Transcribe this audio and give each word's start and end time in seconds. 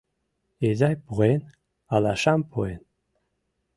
Изай 0.67 0.95
пуэн, 1.05 1.41
алашам 1.93 2.41
пуэн 2.51 2.77